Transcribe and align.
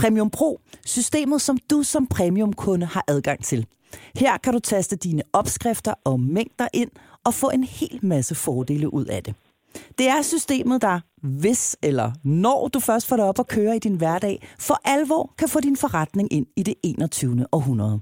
Premium 0.00 0.30
Pro, 0.30 0.60
systemet 0.86 1.42
som 1.42 1.58
du 1.70 1.82
som 1.82 2.06
premiumkunde 2.06 2.86
har 2.86 3.04
adgang 3.08 3.44
til. 3.44 3.66
Her 4.16 4.36
kan 4.36 4.52
du 4.52 4.58
taste 4.58 4.96
dine 4.96 5.22
opskrifter 5.32 5.94
og 6.04 6.20
mængder 6.20 6.68
ind 6.72 6.90
og 7.24 7.34
få 7.34 7.50
en 7.50 7.64
hel 7.64 7.98
masse 8.02 8.34
fordele 8.34 8.94
ud 8.94 9.04
af 9.04 9.22
det. 9.22 9.34
Det 9.98 10.08
er 10.08 10.22
systemet, 10.22 10.82
der, 10.82 11.00
hvis 11.22 11.76
eller 11.82 12.12
når 12.24 12.68
du 12.68 12.80
først 12.80 13.06
får 13.06 13.16
det 13.16 13.24
op 13.24 13.38
at 13.38 13.48
køre 13.48 13.76
i 13.76 13.78
din 13.78 13.94
hverdag, 13.94 14.48
for 14.58 14.80
alvor 14.84 15.34
kan 15.38 15.48
få 15.48 15.60
din 15.60 15.76
forretning 15.76 16.32
ind 16.32 16.46
i 16.56 16.62
det 16.62 16.74
21. 16.84 17.46
århundrede. 17.52 18.00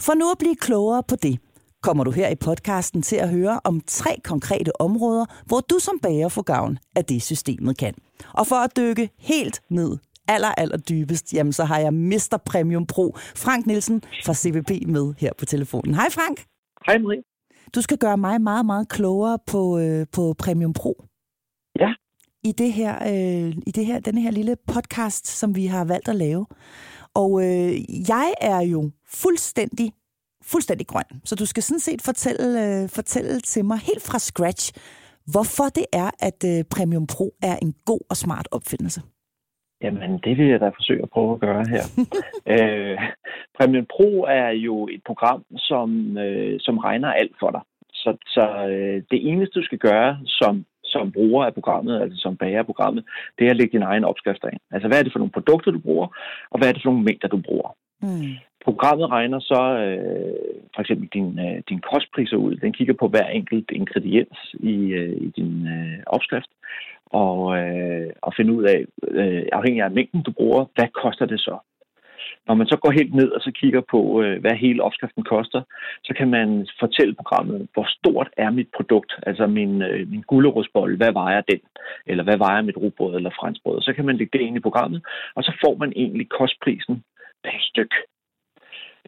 For 0.00 0.14
nu 0.14 0.30
at 0.30 0.38
blive 0.38 0.56
klogere 0.56 1.02
på 1.02 1.16
det, 1.16 1.38
kommer 1.82 2.04
du 2.04 2.10
her 2.10 2.28
i 2.28 2.34
podcasten 2.34 3.02
til 3.02 3.16
at 3.16 3.28
høre 3.28 3.60
om 3.64 3.80
tre 3.86 4.20
konkrete 4.24 4.80
områder, 4.80 5.24
hvor 5.46 5.60
du 5.60 5.78
som 5.78 5.98
bager 6.02 6.28
får 6.28 6.42
gavn 6.42 6.78
af 6.96 7.04
det, 7.04 7.22
systemet 7.22 7.76
kan. 7.76 7.94
Og 8.34 8.46
for 8.46 8.56
at 8.56 8.76
dykke 8.76 9.10
helt 9.18 9.62
ned 9.70 9.98
aller, 10.28 10.48
aller 10.56 10.76
dybest, 10.76 11.32
jamen 11.34 11.52
så 11.52 11.64
har 11.64 11.78
jeg 11.78 11.94
Mr. 11.94 12.42
Premium 12.46 12.86
Pro, 12.86 13.16
Frank 13.16 13.66
Nielsen 13.66 14.02
fra 14.24 14.34
CVP 14.34 14.70
med 14.86 15.14
her 15.18 15.30
på 15.38 15.44
telefonen. 15.44 15.94
Hej 15.94 16.10
Frank. 16.10 16.44
Hej 16.86 16.98
Marie. 16.98 17.22
Du 17.74 17.80
skal 17.80 17.98
gøre 17.98 18.16
mig 18.16 18.40
meget, 18.40 18.66
meget 18.66 18.88
klogere 18.88 19.38
på, 19.46 19.78
øh, 19.78 20.06
på 20.12 20.34
Premium 20.38 20.72
Pro. 20.72 21.04
Ja. 21.80 21.94
I 22.44 22.52
det 22.52 22.72
her, 22.72 22.94
øh, 23.02 23.56
i 23.66 23.70
det 23.70 23.86
her, 23.86 24.00
denne 24.00 24.20
her 24.20 24.30
lille 24.30 24.56
podcast, 24.66 25.26
som 25.26 25.56
vi 25.56 25.66
har 25.66 25.84
valgt 25.84 26.08
at 26.08 26.16
lave. 26.16 26.46
Og 27.14 27.42
øh, 27.42 28.08
jeg 28.08 28.34
er 28.40 28.60
jo 28.60 28.90
fuldstændig, 29.06 29.92
fuldstændig 30.42 30.86
grøn. 30.86 31.04
Så 31.24 31.34
du 31.34 31.46
skal 31.46 31.62
sådan 31.62 31.80
set 31.80 32.02
fortælle, 32.02 32.82
øh, 32.82 32.88
fortælle 32.88 33.40
til 33.40 33.64
mig 33.64 33.78
helt 33.78 34.02
fra 34.02 34.18
scratch, 34.18 34.72
hvorfor 35.26 35.68
det 35.68 35.86
er, 35.92 36.10
at 36.18 36.44
øh, 36.44 36.64
Premium 36.64 37.06
Pro 37.06 37.34
er 37.42 37.56
en 37.56 37.74
god 37.84 38.00
og 38.10 38.16
smart 38.16 38.48
opfindelse. 38.50 39.02
Jamen, 39.82 40.18
det 40.24 40.38
vil 40.38 40.46
jeg 40.46 40.60
da 40.60 40.68
forsøge 40.68 41.02
at 41.02 41.10
prøve 41.10 41.32
at 41.34 41.40
gøre 41.40 41.64
her. 41.74 41.84
øh, 42.54 42.98
Premium 43.58 43.86
Pro 43.96 44.24
er 44.28 44.48
jo 44.50 44.88
et 44.88 45.02
program, 45.06 45.44
som, 45.56 46.18
øh, 46.18 46.60
som 46.60 46.78
regner 46.78 47.08
alt 47.12 47.36
for 47.40 47.50
dig. 47.50 47.60
Så, 47.92 48.16
så 48.26 48.66
øh, 48.70 49.02
det 49.10 49.28
eneste, 49.30 49.58
du 49.60 49.64
skal 49.64 49.78
gøre 49.78 50.18
som, 50.26 50.64
som 50.84 51.12
bruger 51.12 51.44
af 51.44 51.54
programmet, 51.54 52.00
altså 52.02 52.18
som 52.20 52.36
bager 52.36 52.58
af 52.58 52.66
programmet, 52.66 53.04
det 53.38 53.46
er 53.46 53.50
at 53.50 53.56
lægge 53.56 53.72
dine 53.72 53.84
egne 53.84 54.06
opskrifter 54.06 54.48
ind. 54.48 54.60
Altså, 54.70 54.88
hvad 54.88 54.98
er 54.98 55.02
det 55.02 55.12
for 55.12 55.18
nogle 55.18 55.32
produkter, 55.32 55.70
du 55.70 55.78
bruger, 55.78 56.06
og 56.50 56.58
hvad 56.58 56.68
er 56.68 56.72
det 56.72 56.82
for 56.82 56.90
nogle 56.90 57.04
mængder, 57.04 57.28
du 57.28 57.40
bruger. 57.48 57.70
Mm. 58.02 58.32
Programmet 58.64 59.10
regner 59.10 59.40
så 59.40 59.62
øh, 59.84 60.34
for 60.74 60.80
eksempel 60.80 61.08
din, 61.08 61.38
øh, 61.38 61.62
din 61.68 61.80
kostpriser 61.90 62.36
ud. 62.36 62.56
Den 62.56 62.72
kigger 62.72 62.94
på 63.00 63.08
hver 63.08 63.26
enkelt 63.26 63.70
ingrediens 63.70 64.54
i, 64.54 64.74
øh, 65.00 65.16
i 65.16 65.28
din 65.36 65.66
øh, 65.66 65.98
opskrift 66.06 66.50
og, 67.12 67.58
øh, 67.58 68.10
og 68.22 68.32
finde 68.36 68.52
ud 68.52 68.64
af, 68.64 68.84
øh, 69.08 69.42
afhængig 69.52 69.82
af 69.82 69.90
mængden, 69.90 70.22
du 70.22 70.32
bruger, 70.32 70.64
hvad 70.74 70.88
koster 70.88 71.26
det 71.26 71.40
så? 71.40 71.58
Når 72.46 72.54
man 72.54 72.66
så 72.66 72.76
går 72.76 72.90
helt 72.90 73.14
ned 73.14 73.30
og 73.30 73.40
så 73.40 73.50
kigger 73.60 73.82
på, 73.90 74.22
øh, 74.22 74.40
hvad 74.40 74.54
hele 74.54 74.82
opskriften 74.82 75.24
koster, 75.24 75.62
så 76.04 76.14
kan 76.18 76.28
man 76.30 76.66
fortælle 76.80 77.14
programmet, 77.14 77.68
hvor 77.74 77.86
stort 77.98 78.30
er 78.36 78.50
mit 78.50 78.68
produkt, 78.76 79.12
altså 79.22 79.46
min, 79.46 79.82
øh, 79.82 80.08
min 80.10 80.22
gulerodsbolle, 80.22 80.96
hvad 80.96 81.12
vejer 81.12 81.40
den? 81.40 81.60
Eller 82.06 82.24
hvad 82.24 82.38
vejer 82.38 82.62
mit 82.62 82.76
rugbrød 82.76 83.16
eller 83.16 83.30
franskbrød? 83.40 83.80
Så 83.82 83.92
kan 83.92 84.04
man 84.06 84.16
lægge 84.16 84.38
det 84.38 84.44
ind 84.44 84.56
i 84.56 84.66
programmet, 84.68 85.02
og 85.34 85.42
så 85.44 85.52
får 85.64 85.76
man 85.76 85.92
egentlig 85.96 86.28
kostprisen 86.28 87.04
per 87.44 87.58
styk. 87.60 87.92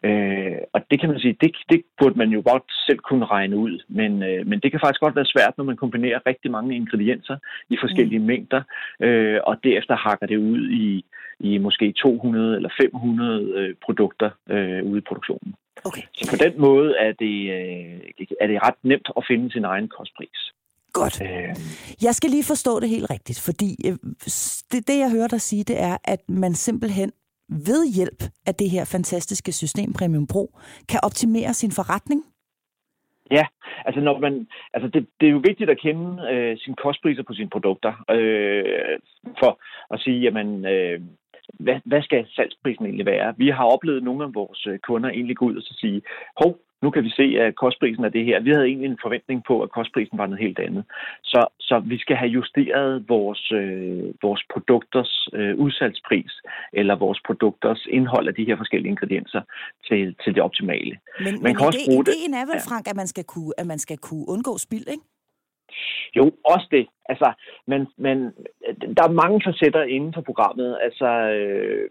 Øh, 0.03 0.54
det 0.95 1.01
kan 1.01 1.13
man 1.13 1.19
sige, 1.19 1.37
det, 1.41 1.51
det 1.69 1.81
burde 1.99 2.17
man 2.17 2.29
jo 2.29 2.41
godt 2.51 2.67
selv 2.87 2.99
kunne 2.99 3.25
regne 3.25 3.57
ud, 3.57 3.75
men, 3.87 4.23
øh, 4.23 4.47
men 4.47 4.59
det 4.59 4.71
kan 4.71 4.79
faktisk 4.83 5.01
godt 5.01 5.15
være 5.15 5.33
svært, 5.33 5.53
når 5.57 5.63
man 5.63 5.77
kombinerer 5.83 6.19
rigtig 6.25 6.51
mange 6.51 6.75
ingredienser 6.75 7.37
i 7.69 7.77
forskellige 7.83 8.19
mm. 8.19 8.25
mængder, 8.25 8.61
øh, 8.99 9.39
og 9.43 9.55
derefter 9.63 9.95
hakker 9.95 10.27
det 10.27 10.37
ud 10.37 10.61
i, 10.69 11.05
i 11.39 11.57
måske 11.57 11.91
200 11.91 12.55
eller 12.55 12.69
500 12.81 13.41
øh, 13.59 13.75
produkter 13.85 14.29
øh, 14.49 14.83
ude 14.89 14.97
i 14.97 15.07
produktionen. 15.09 15.55
Okay. 15.83 16.01
Så 16.13 16.23
på 16.33 16.37
den 16.45 16.53
måde 16.61 16.89
er 17.05 17.11
det, 17.23 17.37
øh, 17.57 18.27
er 18.41 18.47
det 18.47 18.63
ret 18.67 18.79
nemt 18.83 19.09
at 19.17 19.23
finde 19.27 19.51
sin 19.51 19.65
egen 19.65 19.87
kostpris. 19.87 20.39
Godt. 20.93 21.21
Øh. 21.21 21.55
Jeg 22.01 22.15
skal 22.15 22.29
lige 22.29 22.51
forstå 22.53 22.79
det 22.79 22.89
helt 22.89 23.09
rigtigt, 23.09 23.39
fordi 23.47 23.69
øh, 23.87 23.97
det, 24.71 24.87
det, 24.87 24.97
jeg 25.03 25.11
hører 25.11 25.27
dig 25.27 25.41
sige, 25.41 25.63
det 25.63 25.81
er, 25.81 25.97
at 26.03 26.21
man 26.29 26.53
simpelthen 26.53 27.11
ved 27.49 27.95
hjælp 27.95 28.23
af 28.47 28.55
det 28.55 28.69
her 28.69 28.85
fantastiske 28.85 29.51
system 29.51 29.93
Premium 29.93 30.27
Pro 30.27 30.43
kan 30.89 30.99
optimere 31.03 31.53
sin 31.53 31.71
forretning? 31.71 32.23
Ja, 33.31 33.45
altså 33.85 34.01
når 34.01 34.19
man, 34.19 34.47
altså 34.73 34.89
det, 34.89 35.07
det 35.19 35.27
er 35.27 35.31
jo 35.31 35.41
vigtigt 35.43 35.69
at 35.69 35.79
kende 35.79 36.27
øh, 36.31 36.57
sine 36.57 36.75
kostpriser 36.75 37.23
på 37.23 37.33
sine 37.33 37.49
produkter, 37.49 37.93
øh, 38.11 38.99
for 39.39 39.59
at 39.93 39.99
sige, 39.99 40.19
jamen, 40.21 40.65
øh, 40.65 41.01
hvad, 41.53 41.79
hvad 41.85 42.01
skal 42.01 42.25
salgsprisen 42.35 42.85
egentlig 42.85 43.05
være? 43.05 43.33
Vi 43.37 43.49
har 43.49 43.65
oplevet 43.65 44.03
nogle 44.03 44.23
af 44.23 44.35
vores 44.35 44.67
øh, 44.67 44.79
kunder 44.79 45.09
egentlig 45.09 45.37
gå 45.37 45.45
ud 45.45 45.55
og 45.55 45.61
så 45.61 45.73
sige, 45.79 46.01
hov, 46.41 46.57
nu 46.83 46.89
kan 46.89 47.03
vi 47.03 47.09
se, 47.09 47.25
at 47.39 47.55
kostprisen 47.55 48.03
er 48.05 48.09
det 48.09 48.25
her. 48.25 48.39
Vi 48.39 48.51
havde 48.51 48.65
egentlig 48.65 48.89
en 48.89 49.03
forventning 49.05 49.43
på, 49.47 49.61
at 49.61 49.71
kostprisen 49.71 50.17
var 50.17 50.25
noget 50.25 50.45
helt 50.45 50.59
andet. 50.59 50.83
Så, 51.23 51.47
så 51.59 51.79
vi 51.79 51.97
skal 51.97 52.15
have 52.15 52.29
justeret 52.29 53.09
vores, 53.09 53.51
øh, 53.51 54.03
vores 54.21 54.43
produkters 54.53 55.29
øh, 55.33 55.55
udsalgspris, 55.57 56.33
eller 56.73 56.95
vores 56.95 57.19
produkters 57.25 57.87
indhold 57.89 58.27
af 58.27 58.35
de 58.35 58.45
her 58.45 58.57
forskellige 58.57 58.89
ingredienser 58.89 59.41
til, 59.87 60.15
til 60.23 60.35
det 60.35 60.43
optimale. 60.43 60.97
Men, 61.19 61.33
man 61.33 61.43
men 61.43 61.55
kan 61.55 61.65
også 61.65 61.85
bruge 61.89 62.05
ideen 62.07 62.33
er 62.33 62.45
vel, 62.51 62.61
Frank, 62.69 62.87
at 62.87 62.95
man 62.95 63.07
skal 63.07 63.23
kunne, 63.23 63.53
at 63.57 63.67
man 63.67 63.79
skal 63.79 63.97
kunne 63.97 64.25
undgå 64.29 64.57
spild, 64.57 64.87
ikke? 64.87 65.03
Jo, 66.15 66.31
også 66.45 66.67
det. 66.71 66.87
Altså, 67.09 67.33
men, 67.67 67.87
men 67.97 68.17
der 68.97 69.03
er 69.03 69.19
mange 69.23 69.41
facetter 69.45 69.83
inden 69.83 70.13
for 70.13 70.21
programmet. 70.21 70.77
Altså, 70.81 71.09
øh, 71.39 71.89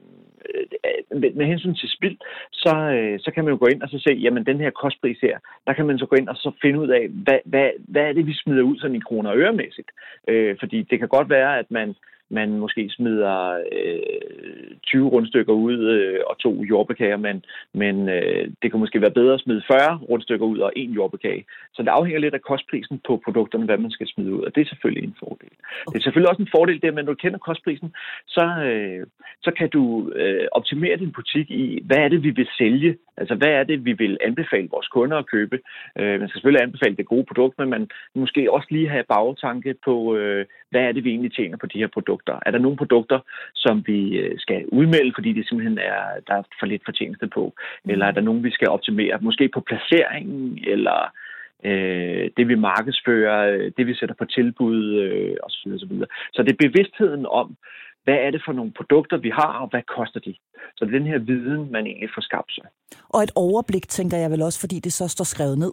Øh, 0.55 1.21
med, 1.21 1.31
med 1.34 1.47
hensyn 1.47 1.75
til 1.75 1.88
spild, 1.88 2.16
så, 2.53 2.75
øh, 2.97 3.21
så 3.21 3.31
kan 3.31 3.44
man 3.44 3.53
jo 3.53 3.59
gå 3.60 3.66
ind 3.66 3.82
og 3.82 3.88
så 3.88 3.99
se, 3.99 4.12
jamen 4.12 4.47
den 4.47 4.60
her 4.60 4.71
kostpris 4.71 5.19
her, 5.22 5.38
der 5.66 5.72
kan 5.72 5.87
man 5.87 5.99
så 5.99 6.06
gå 6.06 6.16
ind 6.16 6.28
og 6.28 6.37
så 6.37 6.50
finde 6.62 6.81
ud 6.81 6.88
af, 6.88 7.09
hvad, 7.09 7.38
hvad, 7.44 7.71
hvad 7.78 8.03
er 8.03 8.12
det, 8.12 8.27
vi 8.27 8.34
smider 8.34 8.62
ud 8.62 8.78
sådan 8.78 8.97
i 8.97 9.06
kroner 9.09 9.31
og 9.31 9.38
øremæssigt. 9.38 9.91
Øh, 10.28 10.56
fordi 10.60 10.83
det 10.83 10.99
kan 10.99 11.09
godt 11.09 11.31
være, 11.31 11.59
at 11.59 11.71
man 11.71 11.94
man 12.34 12.49
måske 12.59 12.91
smider 12.97 13.39
øh, 13.72 14.71
20 14.87 15.09
rundstykker 15.09 15.53
ud 15.53 15.78
øh, 15.95 16.21
og 16.27 16.39
to 16.39 16.65
jordbærkager, 16.71 17.17
men, 17.17 17.45
men 17.72 18.09
øh, 18.09 18.45
det 18.62 18.71
kan 18.71 18.81
måske 18.81 19.00
være 19.00 19.19
bedre 19.21 19.34
at 19.34 19.41
smide 19.41 19.62
40 19.67 19.99
rundstykker 20.11 20.47
ud 20.47 20.59
og 20.59 20.72
en 20.77 20.91
jordbærkage. 20.91 21.45
Så 21.75 21.83
det 21.83 21.89
afhænger 21.89 22.21
lidt 22.21 22.34
af 22.34 22.43
kostprisen 22.43 23.00
på 23.06 23.22
produkterne, 23.25 23.65
hvad 23.65 23.78
man 23.78 23.91
skal 23.91 24.06
smide 24.09 24.34
ud, 24.34 24.43
og 24.43 24.55
det 24.55 24.61
er 24.61 24.71
selvfølgelig 24.72 25.05
en 25.05 25.17
fordel. 25.19 25.53
Det 25.91 25.97
er 25.97 26.05
selvfølgelig 26.05 26.31
også 26.31 26.43
en 26.43 26.55
fordel, 26.56 26.81
det 26.83 26.89
at 26.89 26.95
når 26.95 27.03
du 27.03 27.15
kender 27.15 27.39
kostprisen, 27.39 27.95
så, 28.27 28.47
øh, 28.69 29.06
så 29.43 29.51
kan 29.59 29.69
du 29.71 30.11
øh, 30.11 30.47
optimere 30.53 30.97
din 30.97 31.12
butik 31.12 31.51
i, 31.51 31.83
hvad 31.84 31.99
er 31.99 32.09
det, 32.09 32.22
vi 32.22 32.31
vil 32.31 32.49
sælge? 32.59 32.97
Altså, 33.16 33.34
hvad 33.34 33.49
er 33.49 33.65
det, 33.65 33.84
vi 33.84 33.93
vil 33.93 34.19
anbefale 34.21 34.69
vores 34.71 34.89
kunder 34.89 35.16
at 35.16 35.27
købe? 35.27 35.56
Øh, 35.99 36.21
man 36.21 36.28
skal 36.28 36.39
selvfølgelig 36.39 36.62
anbefale 36.62 36.97
det 36.97 37.06
gode 37.06 37.25
produkt, 37.25 37.59
men 37.59 37.69
man 37.71 37.89
måske 38.15 38.53
også 38.53 38.69
lige 38.71 38.89
have 38.89 39.05
bagtanke 39.09 39.75
på, 39.84 40.16
øh, 40.16 40.47
hvad 40.71 40.81
er 40.81 40.93
det, 40.93 41.05
vi 41.05 41.11
egentlig 41.11 41.33
tjener 41.34 41.56
på 41.56 41.66
de 41.66 41.78
her 41.78 41.87
produkter 41.87 42.23
produkter? 42.24 42.48
Er 42.48 42.50
der 42.50 42.58
nogle 42.58 42.76
produkter, 42.76 43.20
som 43.54 43.84
vi 43.86 44.16
øh, 44.16 44.38
skal 44.38 44.66
udmelde, 44.68 45.12
fordi 45.14 45.32
det 45.32 45.48
simpelthen 45.48 45.78
er, 45.78 46.20
der 46.26 46.34
er 46.34 46.42
for 46.60 46.66
lidt 46.66 46.82
fortjeneste 46.84 47.26
på? 47.26 47.54
Eller 47.84 48.06
er 48.06 48.12
der 48.12 48.20
nogen, 48.20 48.44
vi 48.44 48.50
skal 48.50 48.68
optimere? 48.68 49.18
Måske 49.20 49.48
på 49.54 49.60
placeringen, 49.60 50.58
eller 50.66 51.12
øh, 51.64 52.30
det 52.36 52.48
vi 52.48 52.54
markedsfører, 52.54 53.38
øh, 53.54 53.72
det 53.76 53.86
vi 53.86 53.94
sætter 53.94 54.14
på 54.18 54.24
tilbud 54.24 54.80
øh, 55.04 55.36
osv. 55.42 55.72
osv. 55.74 55.92
Så 56.34 56.42
det 56.42 56.52
er 56.52 56.68
bevidstheden 56.68 57.26
om, 57.26 57.56
hvad 58.04 58.18
er 58.26 58.30
det 58.30 58.42
for 58.44 58.52
nogle 58.52 58.72
produkter, 58.72 59.16
vi 59.16 59.30
har, 59.30 59.52
og 59.62 59.68
hvad 59.70 59.82
koster 59.96 60.20
de? 60.20 60.34
Så 60.76 60.84
det 60.84 60.94
er 60.94 60.98
den 60.98 61.12
her 61.12 61.18
viden, 61.18 61.72
man 61.72 61.86
egentlig 61.86 62.10
får 62.14 62.22
skabt 62.22 62.52
sig. 62.52 62.66
Og 63.14 63.22
et 63.22 63.32
overblik, 63.34 63.88
tænker 63.88 64.16
jeg 64.16 64.30
vel 64.30 64.42
også, 64.42 64.60
fordi 64.60 64.76
det 64.86 64.92
så 64.92 65.08
står 65.08 65.24
skrevet 65.24 65.58
ned. 65.58 65.72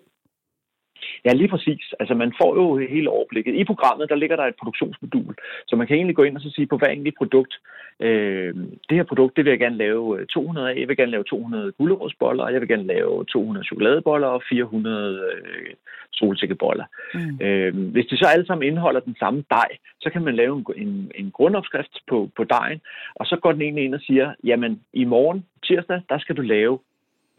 Ja, 1.25 1.33
lige 1.33 1.47
præcis. 1.47 1.93
Altså 1.99 2.13
man 2.15 2.33
får 2.41 2.55
jo 2.55 2.77
hele 2.77 3.09
overblikket. 3.09 3.55
I 3.55 3.63
programmet, 3.63 4.09
der 4.09 4.15
ligger 4.15 4.35
der 4.35 4.45
et 4.45 4.55
produktionsmodul, 4.59 5.35
så 5.67 5.75
man 5.75 5.87
kan 5.87 5.95
egentlig 5.95 6.15
gå 6.15 6.23
ind 6.23 6.35
og 6.35 6.41
så 6.41 6.51
sige 6.55 6.67
på 6.67 6.77
hver 6.77 6.87
enkelt 6.87 7.17
produkt, 7.17 7.53
øh, 7.99 8.55
det 8.89 8.97
her 8.97 9.03
produkt, 9.03 9.37
det 9.37 9.45
vil 9.45 9.51
jeg 9.51 9.59
gerne 9.59 9.77
lave 9.77 10.25
200 10.25 10.65
øh, 10.65 10.71
af. 10.71 10.79
Jeg 10.79 10.87
vil 10.87 10.97
gerne 10.97 11.11
lave 11.11 11.23
200 11.23 11.71
gulerodsboller, 11.71 12.49
jeg 12.49 12.61
vil 12.61 12.69
gerne 12.69 12.87
lave 12.87 13.25
200 13.25 13.65
chokoladeboller 13.65 14.27
og 14.27 14.41
400 14.49 15.19
øh, 15.33 15.73
solsikkeboller. 16.11 16.85
Mm. 17.13 17.45
Øh, 17.45 17.91
hvis 17.91 18.05
de 18.05 18.17
så 18.17 18.25
alle 18.25 18.45
sammen 18.45 18.67
indeholder 18.67 18.99
den 18.99 19.15
samme 19.19 19.43
dej, 19.49 19.69
så 20.01 20.09
kan 20.09 20.23
man 20.23 20.35
lave 20.35 20.57
en, 20.57 20.87
en, 20.87 21.11
en 21.15 21.31
grundopskrift 21.31 21.99
på, 22.09 22.29
på 22.37 22.43
dejen, 22.43 22.81
og 23.15 23.25
så 23.25 23.35
går 23.41 23.51
den 23.51 23.61
egentlig 23.61 23.85
ind 23.85 23.95
og 23.95 24.01
siger, 24.01 24.33
jamen 24.43 24.81
i 24.93 25.05
morgen, 25.05 25.45
tirsdag, 25.67 26.01
der 26.09 26.17
skal 26.19 26.37
du 26.37 26.41
lave 26.41 26.79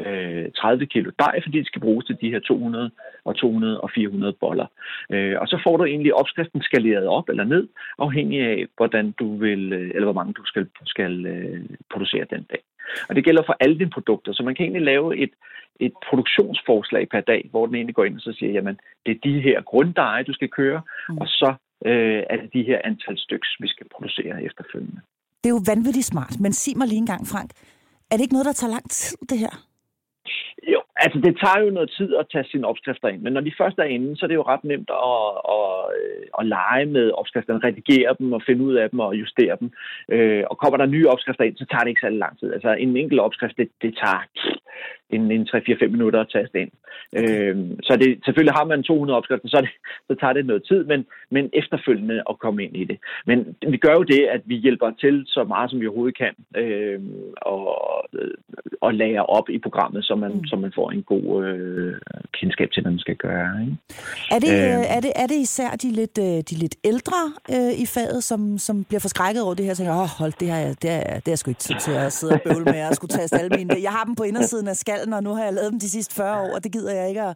øh, 0.07 0.51
30 0.53 0.87
kilo 0.87 1.11
dej, 1.19 1.41
fordi 1.43 1.59
det 1.59 1.67
skal 1.67 1.81
bruges 1.81 2.07
til 2.07 2.17
de 2.21 2.31
her 2.31 2.41
200 2.41 2.91
og 3.25 3.37
200 3.37 3.81
og 3.81 3.91
400 3.95 4.33
boller. 4.33 4.67
Øh, 5.11 5.37
og 5.41 5.49
så 5.49 5.61
får 5.65 5.77
du 5.77 5.85
egentlig 5.85 6.15
opskriften 6.15 6.63
skaleret 6.63 7.07
op 7.07 7.29
eller 7.29 7.45
ned, 7.45 7.69
afhængig 7.99 8.41
af, 8.41 8.67
hvordan 8.77 9.13
du 9.13 9.37
vil, 9.37 9.73
øh, 9.73 9.91
eller 9.95 10.05
hvor 10.05 10.19
mange 10.21 10.33
du 10.33 10.45
skal, 10.45 10.67
skal 10.87 11.27
øh, 11.27 11.65
producere 11.93 12.27
den 12.31 12.43
dag. 12.43 12.63
Og 13.09 13.15
det 13.17 13.25
gælder 13.25 13.43
for 13.47 13.57
alle 13.61 13.79
dine 13.79 13.91
produkter, 13.91 14.33
så 14.33 14.43
man 14.43 14.55
kan 14.55 14.65
egentlig 14.65 14.83
lave 14.83 15.17
et, 15.17 15.31
et 15.81 15.93
produktionsforslag 16.09 17.09
per 17.09 17.21
dag, 17.21 17.49
hvor 17.51 17.67
den 17.67 17.75
egentlig 17.75 17.95
går 17.95 18.05
ind 18.05 18.15
og 18.15 18.21
så 18.21 18.33
siger, 18.39 18.53
jamen, 18.53 18.81
det 19.07 19.13
er 19.15 19.21
de 19.25 19.41
her 19.41 19.63
grunddeje, 19.63 20.23
du 20.23 20.33
skal 20.33 20.49
køre, 20.49 20.83
mm. 21.09 21.19
og 21.19 21.27
så 21.27 21.55
øh, 21.87 22.23
er 22.31 22.37
det 22.37 22.53
de 22.53 22.63
her 22.63 22.79
antal 22.85 23.19
stykker, 23.19 23.49
vi 23.61 23.69
skal 23.69 23.87
producere 23.97 24.43
efterfølgende. 24.43 25.01
Det 25.45 25.51
er 25.51 25.55
jo 25.59 25.63
vanvittigt 25.67 26.07
smart. 26.07 26.41
Men 26.41 26.53
sig 26.53 26.79
mig 26.79 26.89
lige 26.89 26.99
en 26.99 27.07
gang, 27.07 27.27
Frank. 27.27 27.51
Er 28.11 28.17
det 28.17 28.23
ikke 28.23 28.35
noget, 28.35 28.47
der 28.47 28.53
tager 28.53 28.71
lang 28.71 28.91
tid, 28.91 29.19
det 29.31 29.39
her? 29.39 29.72
Altså 31.05 31.19
det 31.27 31.35
tager 31.43 31.61
jo 31.65 31.71
noget 31.71 31.91
tid 31.99 32.11
at 32.21 32.27
tage 32.33 32.45
sine 32.51 32.67
opskrifter 32.67 33.09
ind, 33.09 33.23
men 33.23 33.33
når 33.33 33.41
de 33.41 33.59
først 33.61 33.79
er 33.79 33.89
inde, 33.97 34.17
så 34.17 34.27
er 34.27 34.29
det 34.29 34.35
jo 34.35 34.51
ret 34.53 34.65
nemt 34.65 34.91
at, 34.91 35.29
at, 35.57 35.75
øh, 35.99 36.25
at 36.39 36.47
lege 36.47 36.87
med 36.87 37.11
opskrifterne, 37.11 37.65
redigere 37.65 38.17
dem 38.19 38.33
og 38.33 38.43
finde 38.47 38.65
ud 38.65 38.75
af 38.75 38.91
dem 38.91 38.99
og 39.01 39.15
justere 39.15 39.57
dem. 39.61 39.69
Øh, 40.15 40.45
og 40.51 40.59
kommer 40.59 40.77
der 40.77 40.87
nye 40.87 41.09
opskrifter 41.09 41.45
ind, 41.45 41.57
så 41.57 41.67
tager 41.67 41.83
det 41.83 41.89
ikke 41.89 42.05
særlig 42.05 42.19
lang 42.19 42.39
tid. 42.39 42.53
Altså 42.53 42.71
en 42.73 42.97
enkelt 42.97 43.21
opskrift, 43.21 43.57
det, 43.57 43.69
det 43.83 43.93
tager 44.03 44.23
en, 45.13 45.31
en 45.31 45.49
3-4-5 45.51 45.87
minutter 45.87 46.21
at 46.21 46.33
taste 46.33 46.61
ind. 46.61 46.71
Øh, 47.21 47.57
så 47.83 47.93
det, 47.97 48.21
selvfølgelig 48.25 48.55
har 48.55 48.65
man 48.65 48.83
200 48.83 49.17
opskrifter, 49.17 49.49
så, 49.49 49.61
det, 49.61 49.71
så 50.09 50.15
tager 50.21 50.33
det 50.33 50.47
noget 50.47 50.63
tid, 50.71 50.85
men, 50.85 51.07
men 51.31 51.51
efterfølgende 51.53 52.23
at 52.31 52.39
komme 52.39 52.65
ind 52.65 52.77
i 52.77 52.85
det. 52.85 52.99
Men 53.27 53.57
vi 53.73 53.77
gør 53.77 53.93
jo 53.93 54.03
det, 54.03 54.23
at 54.37 54.43
vi 54.45 54.57
hjælper 54.57 54.91
til 55.01 55.25
så 55.27 55.45
meget, 55.45 55.71
som 55.71 55.81
vi 55.81 55.87
overhovedet 55.87 56.19
kan, 56.19 56.35
øh, 56.63 57.01
og, 57.37 57.63
og 58.81 58.95
lære 58.95 59.27
op 59.27 59.49
i 59.49 59.59
programmet, 59.59 60.05
så 60.05 60.15
man, 60.15 60.33
mm. 60.33 60.45
så 60.45 60.57
man 60.57 60.73
får 60.75 60.91
en 60.91 61.03
god 61.03 61.45
øh, 61.45 61.95
kendskab 62.39 62.71
til, 62.71 62.83
hvad 62.83 62.93
man 62.93 62.99
skal 62.99 63.17
gøre. 63.17 63.51
Ikke? 63.61 63.77
Er, 64.35 64.39
det, 64.39 64.53
øh, 64.53 64.97
er, 64.97 65.01
det, 65.01 65.13
er 65.23 65.27
det 65.27 65.39
især 65.47 65.71
de 65.83 65.91
lidt, 65.91 66.19
øh, 66.19 66.39
de 66.51 66.55
lidt 66.65 66.77
ældre 66.85 67.23
øh, 67.55 67.73
i 67.83 67.87
faget, 67.95 68.25
som, 68.25 68.59
som 68.59 68.85
bliver 68.85 69.01
forskrækket 69.01 69.43
over 69.43 69.55
det 69.55 69.65
her, 69.65 69.73
og 69.73 69.77
tænker, 69.77 69.95
åh, 70.03 70.09
hold, 70.21 70.33
det, 70.41 70.49
her, 70.53 70.75
det, 70.83 70.91
er, 70.91 71.21
det 71.25 71.33
er 71.33 71.37
sgu 71.37 71.51
ikke 71.51 71.67
tid 71.69 71.77
til 71.87 71.93
at 71.93 72.13
sidde 72.13 72.33
og 72.33 72.41
bøvle 72.47 72.65
med, 72.65 72.81
at 72.91 72.97
skulle 72.97 73.15
taste 73.19 73.37
alle 73.41 73.53
mine. 73.59 73.71
Jeg 73.83 73.93
har 73.97 74.05
dem 74.05 74.15
på 74.15 74.23
indersiden 74.23 74.69
af 74.69 74.77
skallen, 75.03 75.13
og 75.13 75.23
nu 75.23 75.31
har 75.37 75.45
jeg 75.45 75.53
lavet 75.53 75.73
dem 75.73 75.81
de 75.81 75.91
sidste 75.91 76.15
40 76.15 76.41
år, 76.41 76.55
og 76.55 76.65
det 76.65 76.73
gider 76.73 76.95
jeg 76.95 77.09
ikke 77.09 77.23
at, 77.23 77.35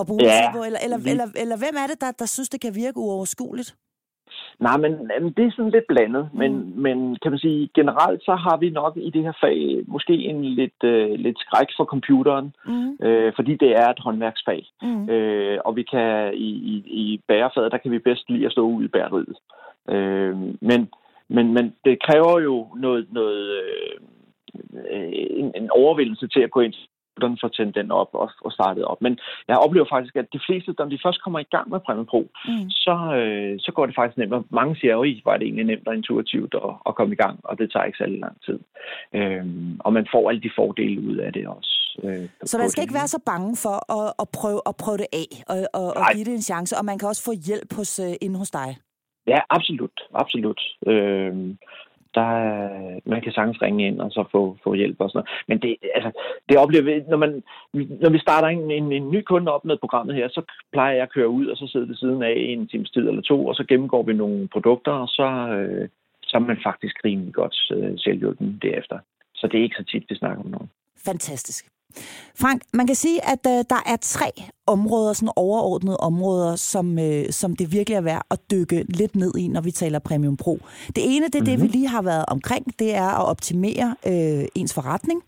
at 0.00 0.06
bruge 0.06 0.24
ja, 0.24 0.30
tid 0.30 0.48
på. 0.56 0.64
Eller, 0.64 0.80
eller, 0.84 0.98
eller, 1.12 1.26
eller 1.42 1.56
hvem 1.62 1.74
er 1.82 1.86
det, 1.90 2.00
der, 2.00 2.10
der 2.22 2.26
synes, 2.26 2.48
det 2.48 2.60
kan 2.60 2.74
virke 2.74 2.98
uoverskueligt? 2.98 3.74
Nej, 4.66 4.76
men 4.76 4.92
det 5.36 5.44
er 5.44 5.52
sådan 5.56 5.76
lidt 5.76 5.88
blandet, 5.88 6.24
mm. 6.32 6.38
men, 6.38 6.52
men 6.84 6.96
kan 7.22 7.30
man 7.32 7.38
sige, 7.38 7.70
generelt 7.74 8.20
så 8.28 8.34
har 8.44 8.56
vi 8.56 8.70
nok 8.70 8.94
i 8.96 9.10
det 9.10 9.22
her 9.22 9.36
fag 9.42 9.58
måske 9.86 10.14
en 10.30 10.44
lidt, 10.44 10.80
øh, 10.84 11.10
lidt 11.26 11.38
skræk 11.44 11.70
for 11.76 11.84
computeren, 11.84 12.48
mm. 12.66 13.06
øh, 13.06 13.32
fordi 13.36 13.52
det 13.62 13.70
er 13.82 13.88
et 13.90 14.04
håndværksfag. 14.06 14.62
Mm. 14.82 15.08
Øh, 15.08 15.58
og 15.64 15.76
vi 15.76 15.82
kan 15.82 16.34
i, 16.34 16.50
i, 16.72 16.74
i 17.02 17.20
bærefaget, 17.28 17.72
der 17.72 17.78
kan 17.78 17.92
vi 17.92 17.98
bedst 17.98 18.30
lide 18.30 18.46
at 18.46 18.52
stå 18.52 18.62
ud 18.74 18.84
i 18.84 18.94
bæreriet. 18.96 19.36
Øh, 19.94 20.36
men, 20.70 20.80
men, 21.28 21.46
men 21.56 21.64
det 21.84 22.02
kræver 22.06 22.40
jo 22.40 22.56
noget, 22.76 23.06
noget 23.12 23.42
øh, 23.58 23.96
en, 25.40 25.52
en 25.56 25.70
overvindelse 25.70 26.28
til 26.28 26.40
at 26.40 26.50
gå 26.50 26.60
ind 26.60 26.74
den 27.20 27.38
får 27.40 27.48
tændt 27.48 27.74
den 27.76 27.90
op 27.90 28.10
og, 28.12 28.30
og 28.40 28.52
startet 28.52 28.84
op. 28.84 29.02
Men 29.02 29.18
jeg 29.48 29.56
oplever 29.56 29.86
faktisk, 29.90 30.16
at 30.16 30.32
de 30.32 30.40
fleste, 30.46 30.74
når 30.78 30.84
de 30.84 30.98
først 31.04 31.22
kommer 31.22 31.38
i 31.38 31.50
gang 31.54 31.70
med 31.70 31.80
Premiere 31.80 32.06
Pro, 32.06 32.20
mm. 32.48 32.70
så, 32.70 32.96
øh, 33.20 33.54
så 33.64 33.72
går 33.72 33.86
det 33.86 33.94
faktisk 33.94 34.18
nemt. 34.18 34.52
Mange 34.52 34.76
siger 34.76 34.92
jo, 34.92 35.04
var 35.24 35.36
det 35.36 35.44
egentlig 35.44 35.64
nemt 35.64 35.88
og 35.88 35.94
intuitivt 35.94 36.54
at, 36.54 36.72
at 36.88 36.94
komme 36.94 37.12
i 37.14 37.20
gang, 37.24 37.40
og 37.44 37.58
det 37.58 37.72
tager 37.72 37.84
ikke 37.84 37.98
særlig 37.98 38.18
lang 38.20 38.36
tid. 38.46 38.58
Øhm, 39.14 39.76
og 39.80 39.92
man 39.92 40.06
får 40.12 40.28
alle 40.30 40.42
de 40.42 40.50
fordele 40.56 41.00
ud 41.00 41.16
af 41.16 41.32
det 41.32 41.48
også. 41.48 42.00
Øh, 42.04 42.28
så 42.44 42.58
man 42.58 42.70
skal 42.70 42.82
ikke 42.82 42.94
være 42.94 43.08
så 43.08 43.20
bange 43.26 43.56
for 43.64 43.76
at, 43.98 44.12
at, 44.22 44.28
prøve, 44.38 44.60
at 44.66 44.74
prøve 44.76 44.98
det 44.98 45.06
af 45.12 45.30
og, 45.52 45.58
og, 45.80 45.88
og 45.96 46.02
give 46.14 46.24
det 46.24 46.34
en 46.34 46.48
chance, 46.50 46.76
og 46.78 46.84
man 46.84 46.98
kan 46.98 47.08
også 47.08 47.24
få 47.24 47.32
hjælp 47.46 47.70
hos, 47.76 48.00
uh, 48.00 48.14
inde 48.20 48.38
hos 48.38 48.50
dig? 48.50 48.76
Ja, 49.26 49.40
absolut. 49.50 49.96
absolut. 50.14 50.60
Øh, 50.86 51.32
der, 52.14 52.30
man 53.04 53.20
kan 53.22 53.32
sagtens 53.32 53.62
ringe 53.62 53.86
ind 53.86 54.00
og 54.00 54.10
så 54.10 54.24
få, 54.32 54.56
få 54.64 54.74
hjælp 54.74 55.00
og 55.00 55.10
sådan 55.10 55.18
noget. 55.18 55.30
Men 55.48 55.58
det, 55.62 55.76
altså, 55.94 56.10
det 56.48 56.56
oplever 56.56 56.84
vi, 56.84 57.02
når, 57.08 57.16
man, 57.16 57.42
når 57.72 58.10
vi 58.10 58.18
starter 58.18 58.48
en, 58.48 58.70
en, 58.70 58.92
en 58.92 59.10
ny 59.10 59.22
kunde 59.22 59.52
op 59.52 59.64
med 59.64 59.76
programmet 59.78 60.14
her, 60.14 60.28
så 60.28 60.42
plejer 60.72 60.94
jeg 60.94 61.02
at 61.02 61.12
køre 61.12 61.28
ud 61.28 61.46
og 61.46 61.56
så 61.56 61.66
sidde 61.66 61.88
ved 61.88 61.96
siden 61.96 62.22
af 62.22 62.34
en 62.36 62.68
times 62.68 62.90
tid 62.90 63.08
eller 63.08 63.22
to, 63.22 63.46
og 63.46 63.54
så 63.54 63.64
gennemgår 63.68 64.02
vi 64.02 64.12
nogle 64.12 64.48
produkter, 64.48 64.92
og 64.92 65.08
så, 65.08 65.28
øh, 65.56 65.88
så 66.22 66.36
er 66.36 66.40
man 66.40 66.58
faktisk 66.62 66.96
rimelig 67.04 67.34
godt 67.34 67.56
øh, 67.72 67.98
selvhjulpen 67.98 68.58
derefter. 68.62 68.98
Så 69.34 69.46
det 69.46 69.58
er 69.58 69.62
ikke 69.62 69.76
så 69.78 69.84
tit, 69.84 70.04
vi 70.08 70.14
snakker 70.14 70.44
om 70.44 70.50
nogen. 70.50 70.70
Fantastisk. 71.04 71.64
Frank, 72.34 72.62
man 72.72 72.86
kan 72.86 72.96
sige, 72.96 73.28
at 73.28 73.38
øh, 73.46 73.64
der 73.70 73.82
er 73.86 73.96
tre 74.00 74.30
områder, 74.66 75.12
sådan 75.12 75.32
overordnede 75.36 75.96
områder, 75.96 76.56
som, 76.56 76.98
øh, 76.98 77.32
som 77.32 77.56
det 77.56 77.72
virkelig 77.72 77.96
er 77.96 78.00
værd 78.00 78.26
at 78.30 78.38
dykke 78.50 78.84
lidt 78.88 79.16
ned 79.16 79.36
i, 79.36 79.48
når 79.48 79.60
vi 79.60 79.70
taler 79.70 79.98
Premium 79.98 80.36
Pro. 80.36 80.58
Det 80.96 81.16
ene, 81.16 81.26
det 81.26 81.34
er 81.34 81.40
mm-hmm. 81.40 81.44
det, 81.44 81.58
vi 81.58 81.66
mhm. 81.66 81.72
lige 81.72 81.88
har 81.88 82.02
været 82.02 82.24
omkring, 82.28 82.78
det 82.78 82.94
er 82.94 83.08
at 83.08 83.26
optimere 83.26 83.96
øh, 84.06 84.44
ens 84.54 84.74
forretning. 84.74 85.22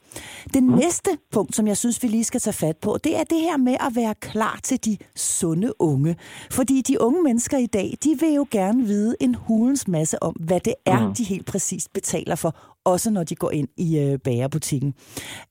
Det 0.54 0.62
mm. 0.62 0.74
næste 0.74 1.10
punkt, 1.32 1.56
som 1.56 1.66
jeg 1.66 1.76
synes, 1.76 2.02
vi 2.02 2.08
lige 2.08 2.24
skal 2.24 2.40
tage 2.40 2.54
fat 2.54 2.76
på, 2.76 2.98
det 3.04 3.16
er 3.16 3.24
det 3.24 3.40
her 3.40 3.56
med 3.56 3.76
at 3.80 3.96
være 3.96 4.14
klar 4.14 4.60
til 4.62 4.84
de 4.84 4.96
sunde 5.16 5.72
unge. 5.78 6.16
Fordi 6.50 6.80
de 6.80 7.00
unge 7.00 7.22
mennesker 7.22 7.58
i 7.58 7.66
dag, 7.66 7.98
de 8.04 8.16
vil 8.20 8.34
jo 8.34 8.46
gerne 8.50 8.84
vide 8.84 9.16
en 9.20 9.34
hulens 9.34 9.88
masse 9.88 10.22
om, 10.22 10.32
hvad 10.32 10.60
det 10.60 10.74
er, 10.86 11.08
mm. 11.08 11.14
de 11.14 11.24
helt 11.24 11.46
præcist 11.46 11.92
betaler 11.92 12.34
for, 12.34 12.56
også 12.84 13.10
når 13.10 13.24
de 13.24 13.34
går 13.34 13.50
ind 13.50 13.68
i 13.76 13.98
øh, 13.98 14.18
bagerbutikken. 14.24 14.94